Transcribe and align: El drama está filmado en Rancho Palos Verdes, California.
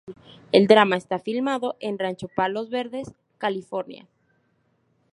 El 0.51 0.65
drama 0.65 0.97
está 0.97 1.19
filmado 1.19 1.75
en 1.79 1.99
Rancho 1.99 2.27
Palos 2.35 2.71
Verdes, 2.71 3.13
California. 3.37 4.07